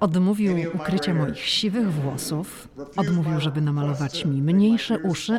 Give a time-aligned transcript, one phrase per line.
[0.00, 5.38] Odmówił ukrycia moich siwych włosów, odmówił, żeby namalować mi mniejsze uszy.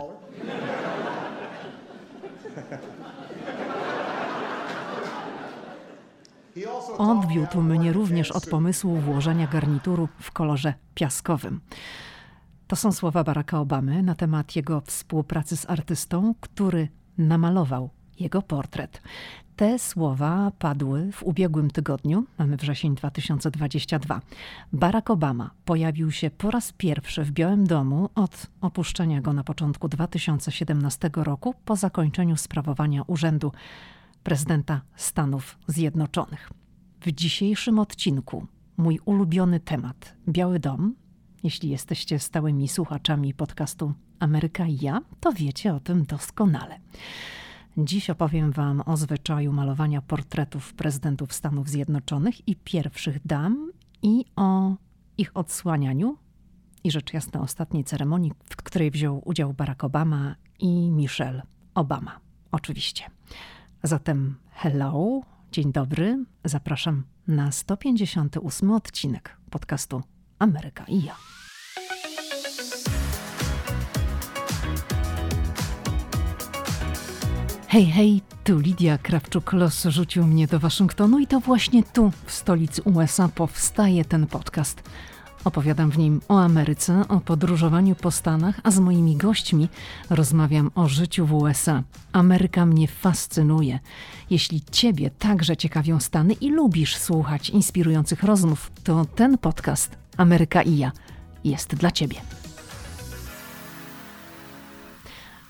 [6.97, 11.61] Odwiódł mnie również od pomysłu włożenia garnituru w kolorze piaskowym.
[12.67, 16.87] To są słowa Baracka Obamy na temat jego współpracy z artystą, który
[17.17, 17.89] namalował
[18.23, 19.01] jego portret.
[19.55, 24.21] Te słowa padły w ubiegłym tygodniu, mamy wrzesień 2022.
[24.73, 29.87] Barack Obama pojawił się po raz pierwszy w Białym Domu od opuszczenia go na początku
[29.87, 33.51] 2017 roku po zakończeniu sprawowania urzędu
[34.23, 36.49] prezydenta Stanów Zjednoczonych.
[37.01, 38.47] W dzisiejszym odcinku
[38.77, 40.95] mój ulubiony temat Biały Dom.
[41.43, 46.79] Jeśli jesteście stałymi słuchaczami podcastu Ameryka i ja, to wiecie o tym doskonale.
[47.77, 54.75] Dziś opowiem Wam o zwyczaju malowania portretów prezydentów Stanów Zjednoczonych i pierwszych dam i o
[55.17, 56.17] ich odsłanianiu
[56.83, 61.41] i rzecz jasna ostatniej ceremonii, w której wziął udział Barack Obama i Michelle
[61.75, 62.19] Obama.
[62.51, 63.03] Oczywiście.
[63.83, 66.25] Zatem hello, dzień dobry.
[66.45, 70.01] Zapraszam na 158 odcinek podcastu
[70.39, 71.15] Ameryka i ja.
[77.73, 79.53] Hej, hej, tu Lidia Krawczuk.
[79.53, 84.83] Los rzucił mnie do Waszyngtonu i to właśnie tu, w stolicy USA, powstaje ten podcast.
[85.43, 89.69] Opowiadam w nim o Ameryce, o podróżowaniu po Stanach, a z moimi gośćmi
[90.09, 91.83] rozmawiam o życiu w USA.
[92.11, 93.79] Ameryka mnie fascynuje.
[94.29, 100.77] Jeśli Ciebie także ciekawią Stany i lubisz słuchać inspirujących rozmów, to ten podcast Ameryka i
[100.77, 100.91] ja
[101.43, 102.42] jest dla Ciebie.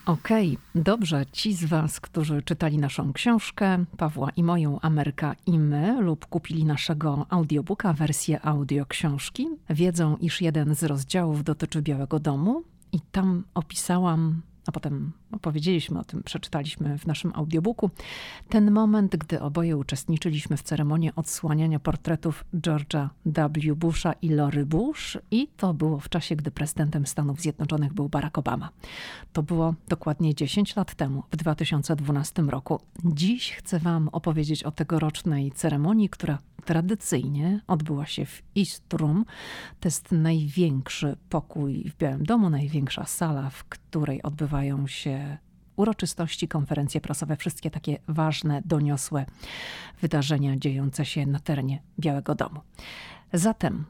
[0.06, 1.26] Okej, okay, dobrze.
[1.32, 6.66] Ci z Was, którzy czytali naszą książkę, Pawła i moją Ameryka i my, lub kupili
[6.66, 13.44] naszego audiobooka, wersję audio książki, wiedzą, iż jeden z rozdziałów dotyczy Białego Domu i tam
[13.54, 17.90] opisałam a potem opowiedzieliśmy o tym, przeczytaliśmy w naszym audiobooku,
[18.50, 23.76] ten moment, gdy oboje uczestniczyliśmy w ceremonii odsłaniania portretów George'a W.
[23.76, 28.38] Busha i Lory Bush i to było w czasie, gdy prezydentem Stanów Zjednoczonych był Barack
[28.38, 28.70] Obama.
[29.34, 32.80] To było dokładnie 10 lat temu, w 2012 roku.
[33.06, 39.26] Dziś chcę wam opowiedzieć o tegorocznej ceremonii, która tradycyjnie odbyła się w East Room.
[39.80, 45.23] To jest największy pokój w Białym Domu, największa sala, w której odbywają się
[45.76, 49.26] uroczystości, konferencje prasowe, wszystkie takie ważne, doniosłe
[50.02, 52.60] wydarzenia dziejące się na terenie Białego Domu.
[53.34, 53.86] Zatem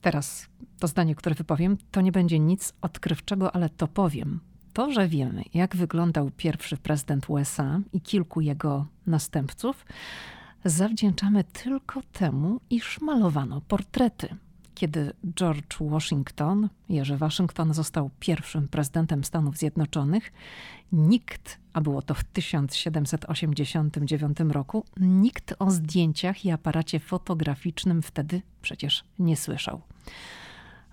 [0.00, 0.46] teraz
[0.78, 4.40] to zdanie, które wypowiem, to nie będzie nic odkrywczego, ale to powiem.
[4.72, 9.86] To, że wiemy, jak wyglądał pierwszy prezydent USA i kilku jego następców,
[10.64, 14.36] zawdzięczamy tylko temu, iż malowano portrety.
[14.78, 20.32] Kiedy George Washington, Jerzy Waszyngton, został pierwszym prezydentem Stanów Zjednoczonych,
[20.92, 29.04] nikt, a było to w 1789 roku, nikt o zdjęciach i aparacie fotograficznym wtedy przecież
[29.18, 29.80] nie słyszał.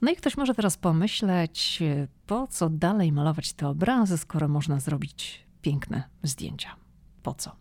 [0.01, 1.83] No i ktoś może teraz pomyśleć,
[2.27, 6.75] po co dalej malować te obrazy, skoro można zrobić piękne zdjęcia?
[7.23, 7.55] Po co?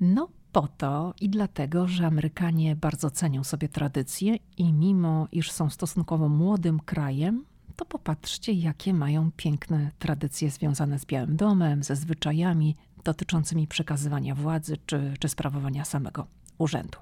[0.00, 5.70] No, po to i dlatego, że Amerykanie bardzo cenią sobie tradycje i mimo iż są
[5.70, 7.44] stosunkowo młodym krajem,
[7.76, 14.76] to popatrzcie, jakie mają piękne tradycje związane z Białym Domem, ze zwyczajami dotyczącymi przekazywania władzy
[14.86, 16.26] czy, czy sprawowania samego
[16.58, 16.98] urzędu.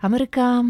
[0.00, 0.62] Ameryka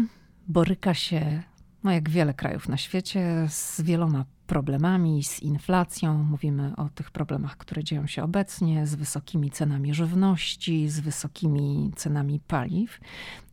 [0.47, 1.43] boryka się,
[1.83, 6.23] no jak wiele krajów na świecie, z wieloma problemami, z inflacją.
[6.23, 12.39] Mówimy o tych problemach, które dzieją się obecnie, z wysokimi cenami żywności, z wysokimi cenami
[12.47, 12.99] paliw.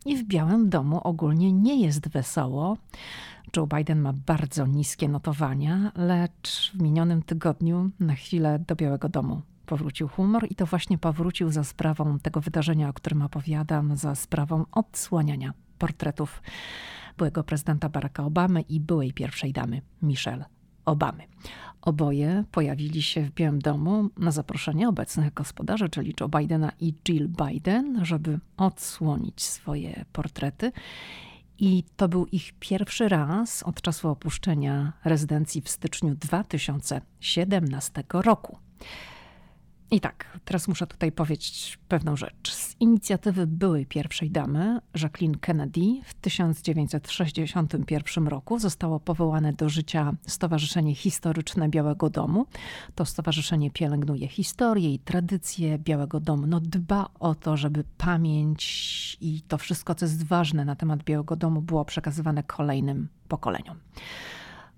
[0.06, 2.76] I w Białym Domu ogólnie nie jest wesoło.
[3.56, 9.42] Joe Biden ma bardzo niskie notowania, lecz w minionym tygodniu na chwilę do Białego Domu
[9.66, 14.64] powrócił humor i to właśnie powrócił za sprawą tego wydarzenia, o którym opowiadam, za sprawą
[14.72, 16.42] odsłaniania portretów
[17.19, 20.44] byłego prezydenta Baracka Obamy i byłej pierwszej damy Michelle
[20.85, 21.23] Obamy.
[21.82, 27.29] Oboje pojawili się w Białym Domu na zaproszenie obecnych gospodarzy, czyli Joe Bidena i Jill
[27.29, 30.73] Biden, żeby odsłonić swoje portrety.
[31.59, 38.59] I to był ich pierwszy raz od czasu opuszczenia rezydencji w styczniu 2017 roku.
[39.90, 42.52] I tak, teraz muszę tutaj powiedzieć pewną rzecz.
[42.52, 50.94] Z inicjatywy byłej pierwszej damy, Jacqueline Kennedy, w 1961 roku zostało powołane do życia Stowarzyszenie
[50.94, 52.46] Historyczne Białego Domu.
[52.94, 56.46] To stowarzyszenie pielęgnuje historię i tradycje Białego Domu.
[56.46, 61.37] No, dba o to, żeby pamięć i to wszystko, co jest ważne na temat Białego
[61.37, 63.79] Domu, było przekazywane kolejnym pokoleniom.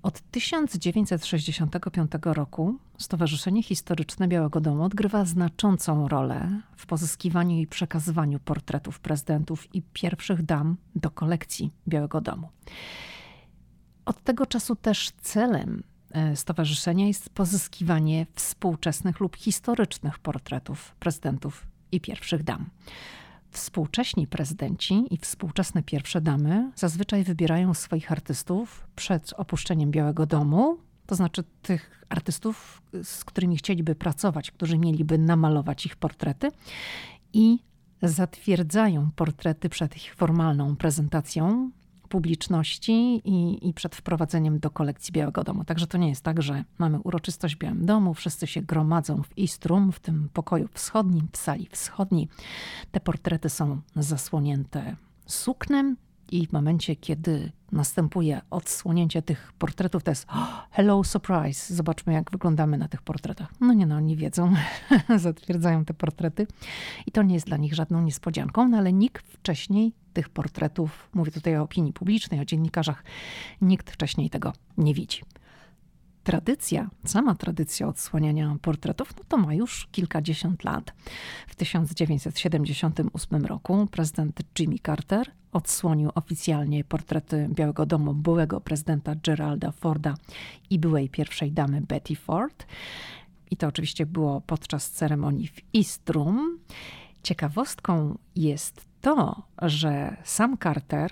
[0.02, 9.00] Od 1965 roku Stowarzyszenie Historyczne Białego Domu odgrywa znaczącą rolę w pozyskiwaniu i przekazywaniu portretów
[9.00, 12.48] prezydentów i pierwszych dam do kolekcji Białego Domu.
[14.04, 22.00] Od tego czasu też celem e, stowarzyszenia jest pozyskiwanie współczesnych lub historycznych portretów prezydentów i
[22.00, 22.70] pierwszych dam.
[23.50, 31.14] Współcześni prezydenci i współczesne pierwsze damy zazwyczaj wybierają swoich artystów przed opuszczeniem Białego Domu, to
[31.14, 36.48] znaczy tych artystów, z którymi chcieliby pracować, którzy mieliby namalować ich portrety
[37.32, 37.58] i
[38.02, 41.70] zatwierdzają portrety przed ich formalną prezentacją
[42.10, 42.92] publiczności
[43.24, 45.64] i, i przed wprowadzeniem do kolekcji Białego Domu.
[45.64, 49.38] Także to nie jest tak, że mamy uroczystość w Białym Domu, wszyscy się gromadzą w
[49.38, 52.28] Istrum, w tym pokoju wschodnim, w sali wschodniej.
[52.90, 54.96] Te portrety są zasłonięte
[55.26, 55.96] suknem
[56.30, 62.30] i w momencie, kiedy następuje odsłonięcie tych portretów, to jest oh, hello surprise, zobaczmy jak
[62.30, 63.52] wyglądamy na tych portretach.
[63.60, 64.54] No nie no, oni wiedzą,
[65.16, 66.46] zatwierdzają te portrety
[67.06, 71.32] i to nie jest dla nich żadną niespodzianką, no ale nikt wcześniej tych portretów, mówię
[71.32, 73.04] tutaj o opinii publicznej, o dziennikarzach,
[73.60, 75.22] nikt wcześniej tego nie widzi.
[76.24, 80.92] Tradycja, sama tradycja odsłaniania portretów, no to ma już kilkadziesiąt lat.
[81.48, 90.14] W 1978 roku prezydent Jimmy Carter odsłonił oficjalnie portrety Białego Domu byłego prezydenta Geralda Forda
[90.70, 92.66] i byłej pierwszej damy Betty Ford.
[93.50, 96.58] I to oczywiście było podczas ceremonii w East Room.
[97.22, 101.10] Ciekawostką jest to, że sam Carter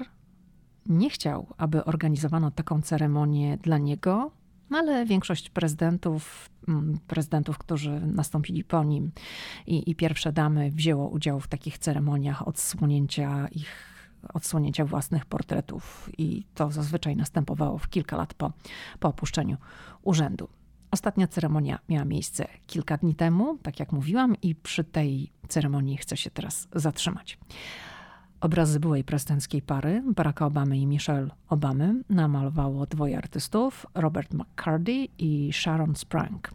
[0.87, 4.31] nie chciał, aby organizowano taką ceremonię dla niego,
[4.70, 9.11] ale większość prezydentów, mm, prezydentów, którzy nastąpili po nim
[9.67, 13.98] i, i pierwsze damy wzięło udział w takich ceremoniach odsłonięcia ich
[14.35, 18.53] odsłonięcia własnych portretów i to zazwyczaj następowało w kilka lat po,
[19.00, 19.56] po opuszczeniu
[20.03, 20.49] urzędu.
[20.91, 26.17] Ostatnia ceremonia miała miejsce kilka dni temu, tak jak mówiłam, i przy tej ceremonii chcę
[26.17, 27.38] się teraz zatrzymać.
[28.41, 35.53] Obrazy byłej prezydenckiej pary, Baracka Obamy i Michelle Obamy, namalowało dwoje artystów, Robert McCarty i
[35.53, 36.50] Sharon Sprang.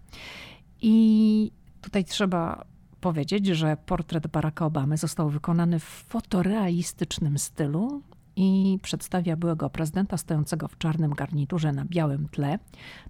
[0.81, 1.51] I
[1.81, 2.65] tutaj trzeba
[3.03, 8.01] powiedzieć, że portret Baracka Obamy został wykonany w fotorealistycznym stylu,
[8.35, 12.59] i przedstawia byłego prezydenta stojącego w czarnym garniturze na białym tle.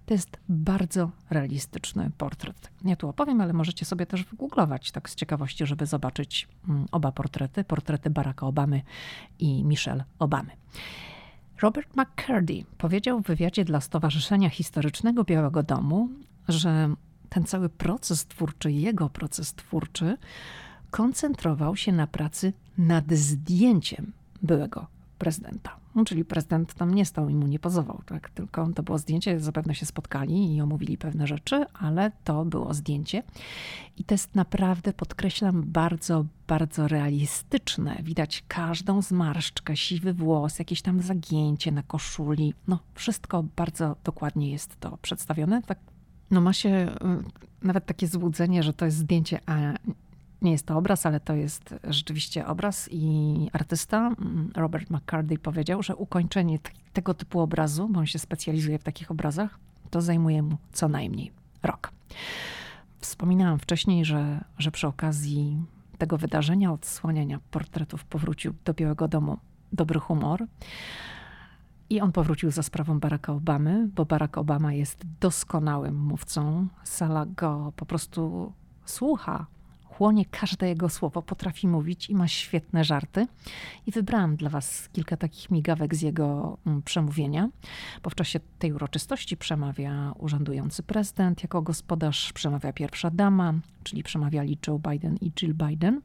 [0.06, 2.70] To jest bardzo realistyczny portret.
[2.84, 7.12] Ja tu opowiem, ale możecie sobie też wygooglować tak z ciekawości, żeby zobaczyć mm, oba
[7.12, 8.82] portrety, portrety Baracka Obamy
[9.38, 10.50] i Michelle Obamy.
[11.62, 16.08] Robert McCurdy powiedział w wywiadzie dla Stowarzyszenia Historycznego Białego Domu,
[16.48, 16.94] że
[17.28, 20.16] ten cały proces twórczy, jego proces twórczy,
[20.90, 24.12] koncentrował się na pracy nad zdjęciem
[24.42, 24.86] byłego
[25.18, 25.76] prezydenta.
[25.94, 28.30] No, czyli prezydent tam nie stał i mu nie pozował, tak?
[28.30, 33.22] tylko to było zdjęcie, zapewne się spotkali i omówili pewne rzeczy, ale to było zdjęcie.
[33.96, 37.98] I to jest naprawdę, podkreślam, bardzo, bardzo realistyczne.
[38.02, 42.54] Widać każdą zmarszczkę, siwy włos, jakieś tam zagięcie na koszuli.
[42.68, 45.62] No, wszystko bardzo dokładnie jest to przedstawione.
[45.62, 45.78] Tak,
[46.30, 49.54] no ma się y, nawet takie złudzenie, że to jest zdjęcie, a
[50.42, 55.82] nie jest to obraz, ale to jest rzeczywiście obraz i artysta mm, Robert McCarthy powiedział,
[55.82, 56.58] że ukończenie
[56.92, 59.58] tego typu obrazu, bo on się specjalizuje w takich obrazach,
[59.90, 61.32] to zajmuje mu co najmniej
[61.62, 61.92] rok.
[62.98, 65.62] Wspominałam wcześniej, że, że przy okazji
[65.98, 69.38] tego wydarzenia, odsłaniania portretów, powrócił do Białego Domu
[69.72, 70.46] dobry humor.
[71.90, 76.66] I on powrócił za sprawą Baracka Obamy, bo Barack Obama jest doskonałym mówcą.
[76.84, 78.52] Sala go po prostu
[78.84, 79.46] słucha,
[79.84, 83.26] chłonie każde jego słowo, potrafi mówić i ma świetne żarty.
[83.86, 87.48] I wybrałam dla Was kilka takich migawek z jego mm, przemówienia,
[88.02, 94.58] bo w czasie tej uroczystości przemawia urzędujący prezydent, jako gospodarz przemawia pierwsza dama, czyli przemawiali
[94.66, 96.00] Joe Biden i Jill Biden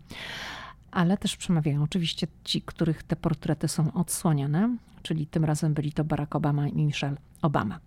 [0.92, 6.04] ale też przemawiają oczywiście ci, których te portrety są odsłonione, czyli tym razem byli to
[6.04, 7.80] Barack Obama i Michelle Obama.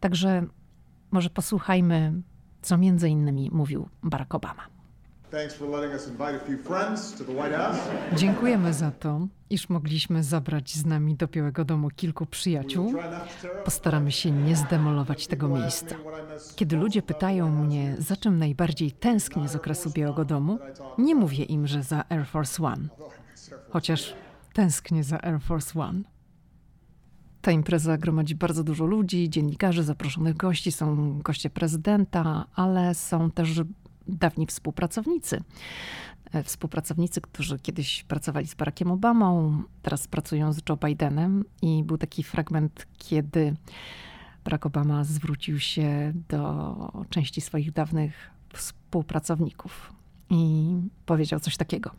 [0.00, 0.46] Także
[1.10, 2.12] może posłuchajmy,
[2.62, 4.77] co między innymi mówił Barack Obama.
[8.16, 12.94] Dziękujemy za to, iż mogliśmy zabrać z nami do Białego Domu kilku przyjaciół.
[13.64, 15.96] Postaramy się nie zdemolować tego miejsca.
[16.56, 20.58] Kiedy ludzie pytają mnie, za czym najbardziej tęsknię z okresu Białego Domu,
[20.98, 22.88] nie mówię im, że za Air Force One.
[23.70, 24.14] Chociaż
[24.52, 26.00] tęsknię za Air Force One.
[27.42, 33.60] Ta impreza gromadzi bardzo dużo ludzi, dziennikarzy, zaproszonych gości, są goście prezydenta, ale są też
[34.08, 35.42] dawni współpracownicy.
[36.32, 41.98] E, współpracownicy, którzy kiedyś pracowali z Barackiem Obamą, teraz pracują z Joe Bidenem i był
[41.98, 43.56] taki fragment, kiedy
[44.44, 49.97] Barack Obama zwrócił się do części swoich dawnych współpracowników
[50.30, 50.72] i
[51.06, 51.90] powiedział coś takiego.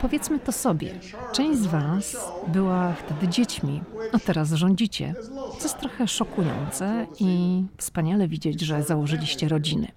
[0.00, 0.94] Powiedzmy to sobie.
[1.32, 2.16] Część z Was
[2.48, 3.82] była wtedy dziećmi,
[4.12, 5.14] a teraz rządzicie.
[5.58, 9.88] Co jest trochę szokujące i wspaniale widzieć, że założyliście rodziny.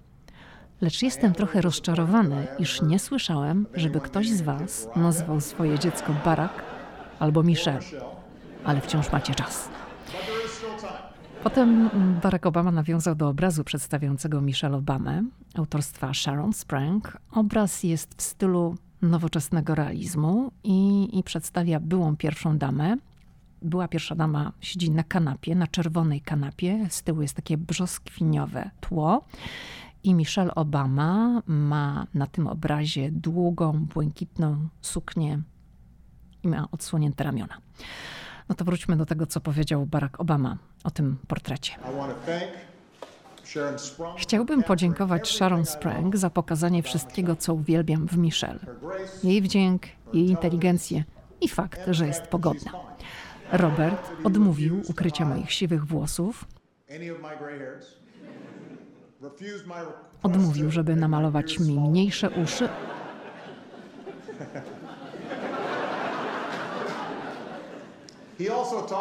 [0.80, 6.54] Lecz jestem trochę rozczarowany, iż nie słyszałem, żeby ktoś z Was nazwał swoje dziecko Barack
[7.18, 7.80] albo Michelle.
[8.64, 9.68] Ale wciąż macie czas.
[11.42, 11.90] Potem
[12.22, 17.18] Barack Obama nawiązał do obrazu przedstawiającego Michelle Obamę, autorstwa Sharon Sprang.
[17.32, 22.96] Obraz jest w stylu nowoczesnego realizmu i, i przedstawia byłą pierwszą damę.
[23.62, 26.86] Była pierwsza dama siedzi na kanapie, na czerwonej kanapie.
[26.90, 29.24] Z tyłu jest takie brzoskwiniowe tło.
[30.04, 35.42] I Michelle Obama ma na tym obrazie długą, błękitną suknię
[36.42, 37.58] i ma odsłonięte ramiona.
[38.48, 41.72] No to wróćmy do tego, co powiedział Barack Obama o tym portrecie.
[44.18, 48.60] Chciałbym podziękować Sharon Sprang za pokazanie wszystkiego, co uwielbiam w Michelle.
[49.24, 51.04] Jej wdzięk, jej inteligencję
[51.40, 52.72] i fakt, że jest pogodna.
[53.52, 56.44] Robert odmówił ukrycia moich siwych włosów.
[60.22, 62.68] Odmówił, żeby namalować mi mniejsze uszy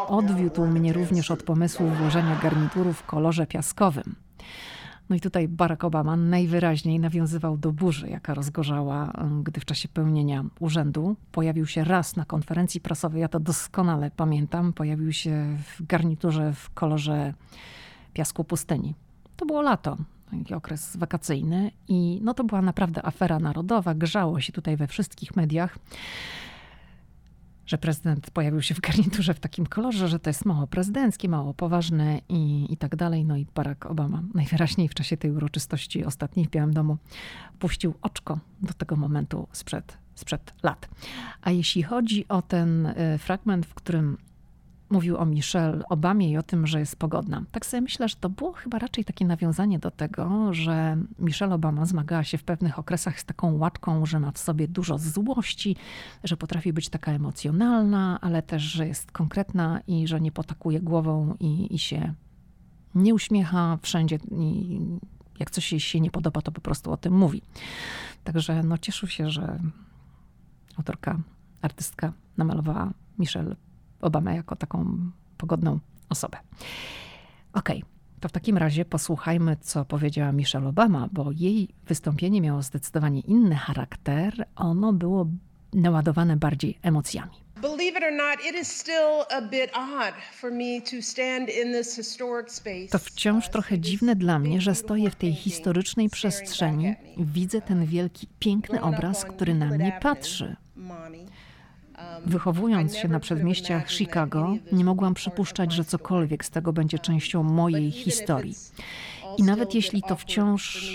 [0.07, 4.15] Odwiódł mnie również od pomysłu włożenia garnituru w kolorze piaskowym.
[5.09, 9.13] No i tutaj Barack Obama najwyraźniej nawiązywał do burzy, jaka rozgorzała,
[9.43, 14.73] gdy w czasie pełnienia urzędu pojawił się raz na konferencji prasowej, ja to doskonale pamiętam,
[14.73, 17.33] pojawił się w garniturze w kolorze
[18.13, 18.95] piasku pustyni.
[19.37, 19.97] To było lato,
[20.31, 25.35] taki okres wakacyjny i no to była naprawdę afera narodowa, grzało się tutaj we wszystkich
[25.35, 25.77] mediach
[27.67, 31.53] że prezydent pojawił się w garniturze w takim kolorze, że to jest mało prezydenckie, mało
[31.53, 33.25] poważne i, i tak dalej.
[33.25, 36.97] No i Barack Obama najwyraźniej w czasie tej uroczystości ostatniej w Białym Domu
[37.59, 40.89] puścił oczko do tego momentu sprzed, sprzed lat.
[41.41, 44.17] A jeśli chodzi o ten y, fragment, w którym
[44.89, 47.43] mówił o Michelle Obamie i o tym, że jest pogodna.
[47.51, 51.85] Tak sobie myślę, że to było chyba raczej takie nawiązanie do tego, że Michelle Obama
[51.85, 55.75] zmagała się w pewnych okresach z taką łatką, że ma w sobie dużo złości,
[56.23, 61.35] że potrafi być taka emocjonalna, ale też, że jest konkretna i że nie potakuje głową
[61.39, 62.13] i, i się
[62.95, 64.19] nie uśmiecha wszędzie.
[64.31, 64.79] I
[65.39, 67.41] jak coś jej się nie podoba, to po prostu o tym mówi.
[68.23, 69.59] Także no, cieszę się, że
[70.77, 71.19] autorka,
[71.61, 73.55] artystka namalowała Michelle
[74.01, 74.97] Obamę jako taką
[75.37, 76.37] pogodną osobę.
[77.53, 77.77] Okej.
[77.77, 77.97] Okay.
[78.19, 83.55] To w takim razie posłuchajmy, co powiedziała Michelle Obama, bo jej wystąpienie miało zdecydowanie inny
[83.55, 84.45] charakter.
[84.55, 85.27] Ono było
[85.73, 87.31] naładowane bardziej emocjami.
[92.91, 98.27] To wciąż trochę dziwne dla mnie, że stoję w tej historycznej przestrzeni, widzę ten wielki,
[98.39, 100.55] piękny obraz, który na mnie patrzy.
[102.25, 107.91] Wychowując się na przedmieściach Chicago, nie mogłam przypuszczać, że cokolwiek z tego będzie częścią mojej
[107.91, 108.55] historii.
[109.37, 110.91] I nawet jeśli to wciąż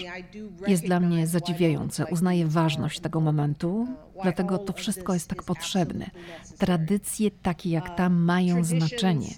[0.67, 3.87] jest dla mnie zadziwiające, uznaję ważność tego momentu,
[4.23, 6.11] dlatego to wszystko jest tak potrzebne.
[6.59, 9.29] Tradycje takie jak ta mają znaczenie.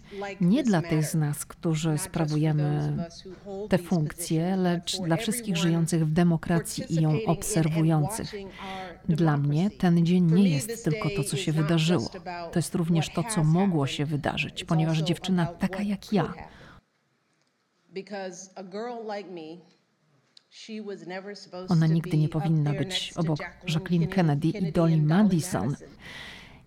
[0.41, 2.97] Nie dla tych z nas, którzy sprawujemy
[3.69, 8.35] te funkcje, lecz dla wszystkich żyjących w demokracji i ją obserwujących.
[9.09, 12.11] Dla mnie ten dzień nie jest tylko to, co się wydarzyło.
[12.53, 16.35] To jest również to, co mogło się wydarzyć, ponieważ dziewczyna taka jak ja,
[21.69, 25.77] ona nigdy nie powinna być obok Jacqueline Kennedy i Dolly Madison.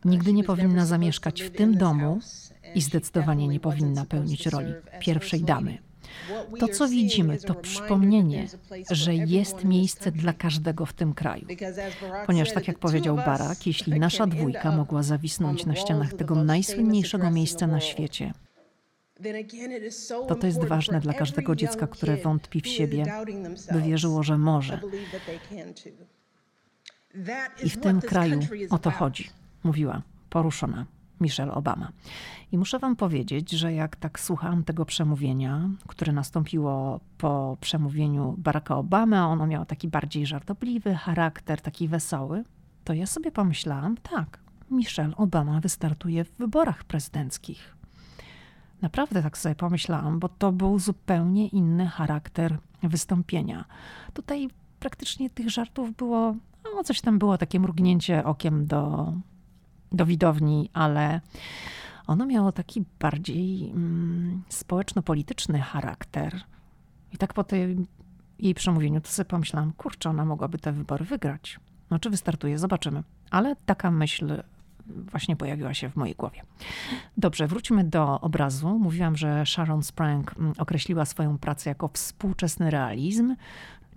[0.06, 2.20] Nigdy nie powinna zamieszkać w tym domu
[2.76, 5.78] i zdecydowanie nie powinna pełnić roli pierwszej damy.
[6.60, 8.48] To, co widzimy, to przypomnienie,
[8.92, 11.48] że jest miejsce dla każdego w tym kraju.
[12.26, 17.68] Ponieważ, tak jak powiedział Barack, jeśli nasza dwójka mogła zawisnąć na ścianach tego najsłynniejszego miejsca
[17.68, 18.34] na świecie,
[20.28, 23.06] to to jest ważne dla każdego dziecka, które wątpi w siebie,
[23.72, 24.80] by wierzyło, że może.
[27.64, 29.30] I w tym kraju o to chodzi,
[29.64, 30.86] mówiła poruszona
[31.22, 31.92] Michelle Obama.
[32.52, 38.76] I muszę Wam powiedzieć, że jak tak słuchałam tego przemówienia, które nastąpiło po przemówieniu Baracka
[38.76, 42.44] Obamy, ono miało taki bardziej żartobliwy charakter, taki wesoły,
[42.84, 44.40] to ja sobie pomyślałam, tak,
[44.72, 47.77] Michelle Obama wystartuje w wyborach prezydenckich.
[48.82, 53.66] Naprawdę tak sobie pomyślałam, bo to był zupełnie inny charakter wystąpienia.
[54.14, 54.48] Tutaj
[54.80, 56.36] praktycznie tych żartów było,
[56.76, 59.14] no coś tam było, takie mrugnięcie okiem do,
[59.92, 61.22] do widowni, ale
[62.08, 66.42] ono miało taki bardziej mm, społeczno-polityczny charakter.
[67.14, 67.88] I tak po tym
[68.40, 71.60] jej przemówieniu to sobie pomyślałam, kurczę, ona mogłaby te wybory wygrać.
[71.90, 73.04] No czy wystartuje, zobaczymy.
[73.32, 74.44] Ale taka myśl
[74.88, 76.44] właśnie pojawiła się w mojej głowie.
[77.18, 78.80] Dobrze, wróćmy do obrazu.
[78.80, 83.36] Mówiłam, że Sharon Sprang mm, określiła swoją pracę jako współczesny realizm,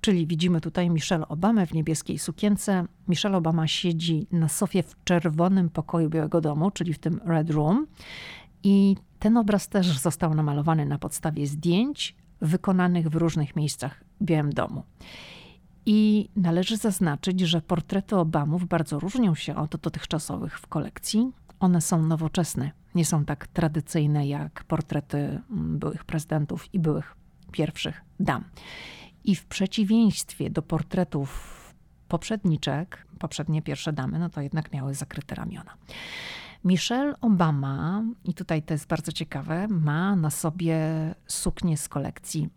[0.01, 2.85] czyli widzimy tutaj Michelle Obamę w niebieskiej sukience.
[3.09, 7.87] Michelle Obama siedzi na sofie w czerwonym pokoju Białego Domu, czyli w tym Red Room.
[8.63, 14.53] I ten obraz też został namalowany na podstawie zdjęć wykonanych w różnych miejscach w Białym
[14.53, 14.83] Domu.
[15.87, 21.33] I należy zaznaczyć, że portrety Obamów bardzo różnią się od dotychczasowych w kolekcji.
[21.61, 27.17] One są nowoczesne, nie są tak tradycyjne jak portrety mm, byłych prezydentów i byłych
[27.53, 28.45] pierwszych dam.
[29.25, 31.61] I w przeciwieństwie do portretów
[32.09, 35.75] poprzedniczek, poprzednie pierwsze damy, no to jednak miały zakryte ramiona.
[36.65, 40.79] Michelle Obama, i tutaj to jest bardzo ciekawe, ma na sobie
[41.27, 42.49] suknię z kolekcji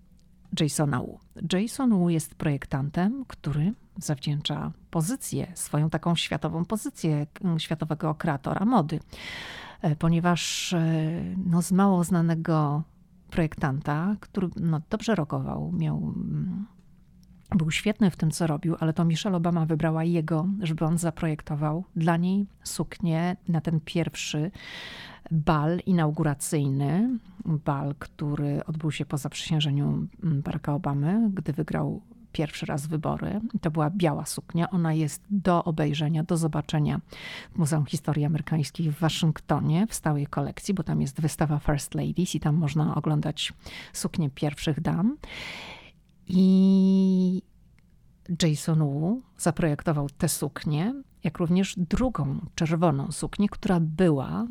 [0.59, 1.19] Jasona Wu.
[1.53, 8.99] Jason Wu jest projektantem, który zawdzięcza pozycję, swoją taką światową pozycję mm, światowego kreatora mody,
[9.81, 10.81] e, ponieważ e,
[11.45, 12.83] no, z mało znanego
[13.29, 16.65] projektanta, który no, dobrze rokował, miał mm,
[17.55, 21.83] był świetny w tym, co robił, ale to Michelle Obama wybrała jego, żeby on zaprojektował
[21.95, 24.51] dla niej suknię na ten pierwszy
[25.31, 27.19] bal inauguracyjny.
[27.45, 33.41] Bal, który odbył się po zaprzysiężeniu Baracka Obamy, gdy wygrał pierwszy raz wybory.
[33.61, 34.69] To była biała suknia.
[34.69, 37.01] Ona jest do obejrzenia, do zobaczenia
[37.55, 42.35] w Muzeum Historii Amerykańskiej w Waszyngtonie w stałej kolekcji, bo tam jest wystawa First Ladies
[42.35, 43.53] i tam można oglądać
[43.93, 45.17] suknie pierwszych dam.
[46.27, 47.41] I
[48.41, 54.47] Jason Wu zaprojektował tę suknię, jak również drugą czerwoną suknię, która była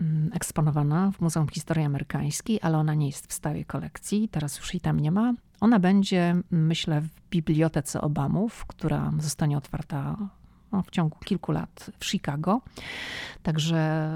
[0.00, 4.74] mm, eksponowana w Muzeum Historii Amerykańskiej, ale ona nie jest w stałej kolekcji, teraz już
[4.74, 5.34] jej tam nie ma.
[5.60, 10.16] Ona będzie, myślę, w bibliotece Obamów, która zostanie otwarta
[10.72, 12.60] no, w ciągu kilku lat w Chicago.
[13.42, 14.10] Także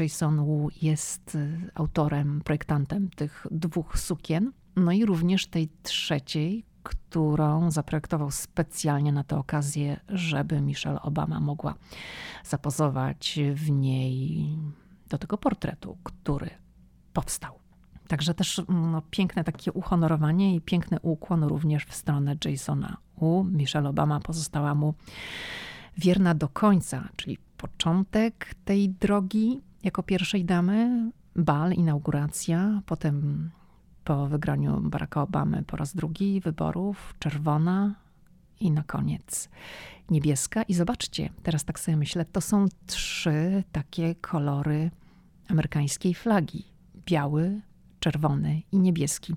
[0.00, 1.38] Jason Wu jest
[1.74, 4.52] autorem, projektantem tych dwóch sukien.
[4.80, 11.74] No i również tej trzeciej, którą zaprojektował specjalnie na tę okazję, żeby Michelle Obama mogła
[12.44, 14.46] zapozować w niej
[15.08, 16.50] do tego portretu, który
[17.12, 17.54] powstał.
[18.08, 23.44] Także też no, piękne takie uhonorowanie i piękny ukłon również w stronę Jasona U.
[23.44, 24.94] Michelle Obama pozostała mu
[25.98, 33.50] wierna do końca, czyli początek tej drogi jako pierwszej damy, bal, inauguracja, potem
[34.04, 37.94] po wygraniu Baracka Obamy po raz drugi wyborów, czerwona
[38.60, 39.48] i na koniec
[40.10, 40.62] niebieska.
[40.62, 44.90] I zobaczcie, teraz tak sobie myślę, to są trzy takie kolory
[45.48, 46.64] amerykańskiej flagi:
[47.06, 47.60] biały,
[48.00, 49.34] czerwony i niebieski.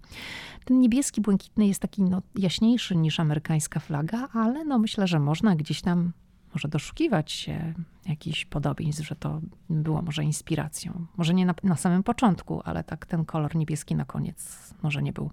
[0.65, 5.55] Ten niebieski, błękitny jest taki no, jaśniejszy niż amerykańska flaga, ale no, myślę, że można
[5.55, 6.11] gdzieś tam
[6.53, 7.73] może doszukiwać się
[8.05, 11.05] jakichś podobieństw, że to było może inspiracją.
[11.17, 15.13] Może nie na, na, samym początku, ale tak ten kolor niebieski na koniec może nie
[15.13, 15.31] był,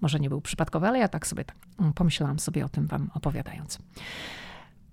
[0.00, 1.56] może nie był przypadkowy, ale ja tak sobie tak
[1.94, 3.78] pomyślałam sobie o tym wam opowiadając.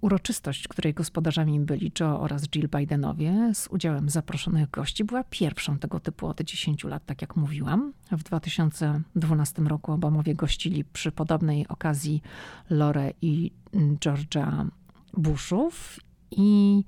[0.02, 6.00] Uroczystość, której gospodarzami byli Joe oraz Jill Bidenowie z udziałem zaproszonych gości, była pierwszą tego
[6.00, 7.94] typu od 10 lat, tak jak mówiłam.
[8.12, 12.22] W 2012 roku Obamowie gościli przy podobnej okazji
[12.70, 13.52] Lore i
[14.00, 14.65] Georgia
[15.17, 16.00] Bushów
[16.32, 16.84] i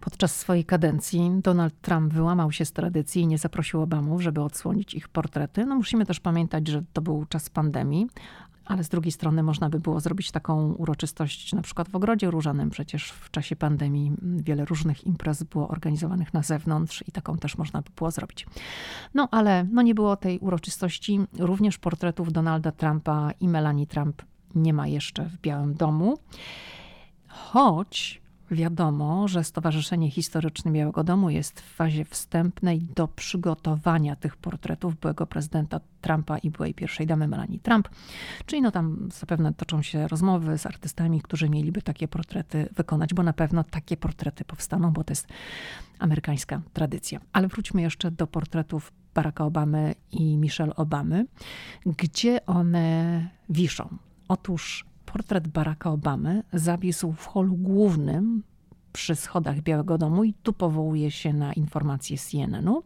[0.00, 4.94] podczas swojej kadencji Donald Trump wyłamał się z tradycji i nie zaprosił Obamów, żeby odsłonić
[4.94, 5.66] ich portrety.
[5.66, 8.06] No musimy też pamiętać, że to był czas pandemii,
[8.66, 12.70] ale z drugiej strony można by było zrobić taką uroczystość na przykład w Ogrodzie Różanym.
[12.70, 17.82] Przecież w czasie pandemii wiele różnych imprez było organizowanych na zewnątrz i taką też można
[17.82, 18.46] by było zrobić.
[19.14, 21.20] No ale no nie było tej uroczystości.
[21.38, 24.22] Również portretów Donalda Trumpa i Melanie Trump
[24.54, 26.18] nie ma jeszcze w Białym Domu
[27.36, 28.20] choć
[28.50, 35.26] wiadomo, że Stowarzyszenie Historyczne Białego Domu jest w fazie wstępnej do przygotowania tych portretów byłego
[35.26, 37.88] prezydenta Trumpa i byłej pierwszej damy Melanie Trump.
[38.46, 43.22] Czyli no tam zapewne toczą się rozmowy z artystami, którzy mieliby takie portrety wykonać, bo
[43.22, 45.28] na pewno takie portrety powstaną, bo to jest
[45.98, 47.20] amerykańska tradycja.
[47.32, 51.26] Ale wróćmy jeszcze do portretów Baracka Obamy i Michelle Obamy,
[51.86, 53.96] gdzie one wiszą.
[54.28, 54.84] Otóż
[55.16, 58.42] portret Baracka Obamy zawisł w holu głównym
[58.92, 62.82] przy schodach Białego Domu i tu powołuje się na informacje CNN-u.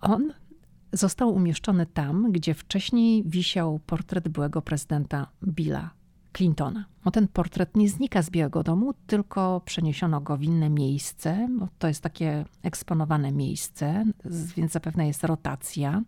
[0.00, 0.32] On
[0.92, 5.90] został umieszczony tam, gdzie wcześniej wisiał portret byłego prezydenta Billa
[6.36, 6.84] Clintona.
[7.04, 11.48] No ten portret nie znika z Białego Domu, tylko przeniesiono go w inne miejsce.
[11.58, 14.04] Bo to jest takie eksponowane miejsce,
[14.56, 16.02] więc zapewne jest rotacja.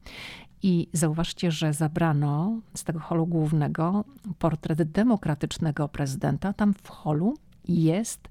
[0.62, 4.05] I zauważcie, że zabrano z tego holu głównego
[4.38, 6.53] portret demokratycznego prezydenta.
[6.53, 7.35] Tam w holu
[7.68, 8.29] jest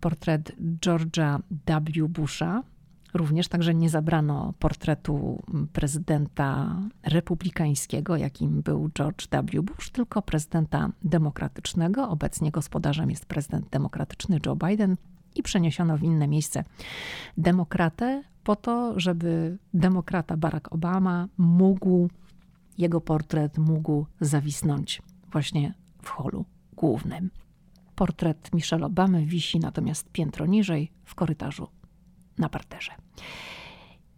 [0.00, 1.40] portret George'a
[2.00, 2.08] W.
[2.08, 2.62] Busha,
[3.14, 9.62] Również także nie zabrano portretu prezydenta republikańskiego, jakim był George W.
[9.62, 12.08] Bush, tylko prezydenta demokratycznego.
[12.08, 14.96] Obecnie gospodarzem jest prezydent demokratyczny Joe Biden
[15.38, 16.64] i przeniesiono w inne miejsce
[17.36, 22.08] demokratę po to, żeby demokrata Barack Obama mógł,
[22.78, 26.44] jego portret mógł zawisnąć właśnie w holu
[26.76, 27.30] głównym.
[27.94, 31.68] Portret Michelle Obamy wisi natomiast piętro niżej w korytarzu
[32.38, 32.92] na parterze.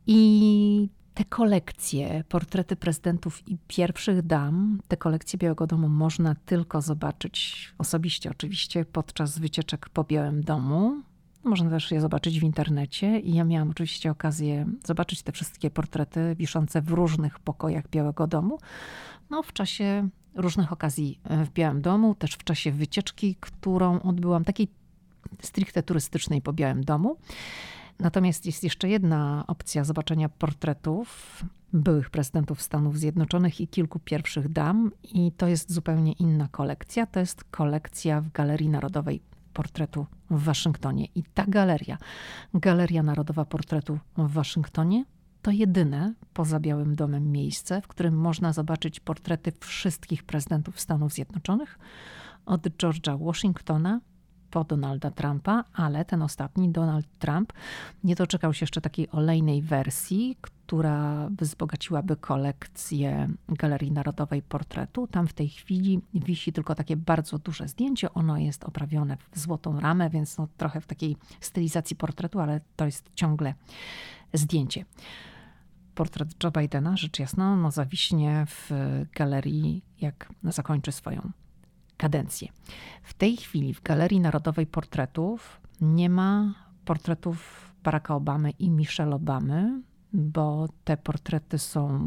[0.06, 7.68] I te kolekcje, portrety prezydentów i pierwszych dam, te kolekcje Białego Domu można tylko zobaczyć
[7.78, 11.02] osobiście, oczywiście, podczas wycieczek po Białym Domu.
[11.44, 16.34] Można też je zobaczyć w internecie i ja miałam oczywiście okazję zobaczyć te wszystkie portrety
[16.34, 18.58] wiszące w różnych pokojach Białego Domu.
[19.30, 24.68] No, w czasie różnych okazji w Białym Domu, też w czasie wycieczki, którą odbyłam, takiej
[25.42, 27.16] stricte turystycznej po Białym Domu.
[27.98, 31.40] Natomiast jest jeszcze jedna opcja zobaczenia portretów
[31.72, 37.06] byłych prezydentów Stanów Zjednoczonych i kilku pierwszych dam, i to jest zupełnie inna kolekcja.
[37.06, 39.22] To jest kolekcja w Galerii Narodowej
[39.52, 41.06] Portretu w Waszyngtonie.
[41.14, 41.98] I ta galeria,
[42.54, 45.04] Galeria Narodowa Portretu w Waszyngtonie,
[45.42, 51.78] to jedyne poza Białym Domem miejsce, w którym można zobaczyć portrety wszystkich prezydentów Stanów Zjednoczonych,
[52.46, 54.00] od George'a Washingtona
[54.50, 57.52] po Donalda Trumpa, ale ten ostatni, Donald Trump,
[58.04, 65.06] nie doczekał się jeszcze takiej olejnej wersji, która wzbogaciłaby kolekcję Galerii Narodowej Portretu.
[65.06, 68.14] Tam w tej chwili wisi tylko takie bardzo duże zdjęcie.
[68.14, 72.84] Ono jest oprawione w złotą ramę, więc no trochę w takiej stylizacji portretu, ale to
[72.86, 73.54] jest ciągle
[74.32, 74.84] zdjęcie.
[75.94, 78.70] Portret Joe Bidena, rzecz jasna, no zawiśnie w
[79.14, 81.30] galerii, jak zakończy swoją
[82.00, 82.48] kadencję.
[83.02, 87.36] W tej chwili w Galerii Narodowej Portretów nie ma portretów
[87.82, 89.82] Baracka Obamy i Michelle Obamy,
[90.12, 92.00] bo te portrety są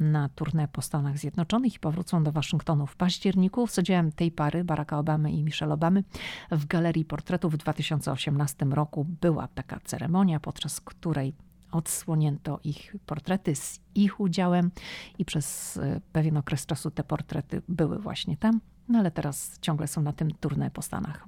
[0.00, 3.66] na turnę po Stanach Zjednoczonych i powrócą do Waszyngtonu w październiku.
[3.66, 3.80] Z
[4.16, 6.04] tej pary, Baracka Obamy i Michelle Obamy,
[6.50, 11.34] w Galerii Portretów w 2018 roku była taka ceremonia, podczas której
[11.72, 14.70] odsłonięto ich portrety z ich udziałem
[15.18, 18.60] i przez e, pewien okres czasu te portrety były właśnie tam.
[18.88, 21.26] No ale teraz ciągle są na tym turne po Stanach.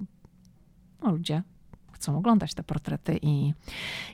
[1.01, 1.43] No, ludzie
[1.91, 3.53] chcą oglądać te portrety i,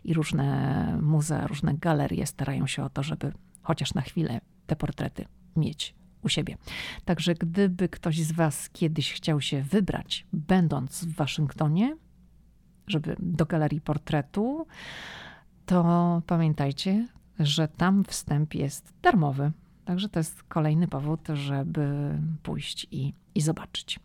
[0.04, 5.25] i różne muzea, różne galerie starają się o to, żeby chociaż na chwilę te portrety
[5.56, 6.58] mieć u siebie.
[7.06, 11.97] Także gdyby ktoś z Was kiedyś chciał się wybrać, będąc w Waszyngtonie,
[12.88, 14.67] żeby do galerii portretu,
[15.65, 17.08] to pamiętajcie,
[17.39, 19.52] że tam wstęp jest darmowy.
[19.89, 23.99] Także to jest kolejny powód, żeby pójść i, i zobaczyć.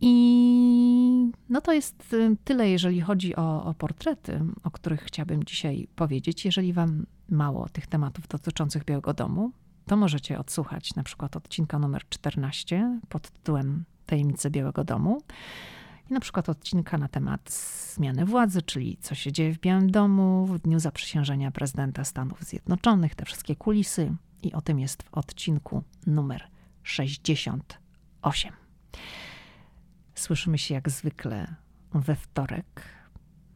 [0.00, 5.88] I no to jest y, tyle, jeżeli chodzi o, o, portrety, o których chciałabym dzisiaj
[5.96, 6.44] powiedzieć.
[6.44, 9.50] Jeżeli Wam mało tych tematów dotyczących Białego Domu,
[9.86, 15.22] to możecie odsłuchać na przykład odcinka numer 14 pod tytułem Tajemnice Białego Domu
[16.10, 17.52] i na przykład odcinka na temat
[17.94, 23.14] zmiany władzy, czyli co się dzieje w Białym Domu w dniu zaprzysiężenia prezydenta Stanów Zjednoczonych,
[23.14, 26.50] te wszystkie kulisy, i o tym jest w odcinku numer
[26.82, 28.52] 68.
[30.14, 31.54] Słyszymy się jak zwykle
[31.92, 32.82] we wtorek.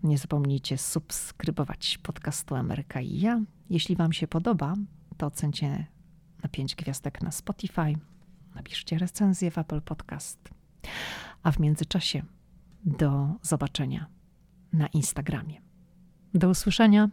[0.03, 3.41] Nie zapomnijcie subskrybować podcastu Ameryka i ja.
[3.71, 4.75] Jeśli Wam się podoba,
[5.17, 5.87] to ocencie
[6.43, 7.95] na 5 gwiazdek na Spotify.
[8.55, 10.39] Napiszcie recenzję w Apple Podcast.
[11.43, 12.23] A w międzyczasie
[12.85, 14.07] do zobaczenia
[14.73, 15.61] na Instagramie.
[16.35, 17.09] Do usłyszenia.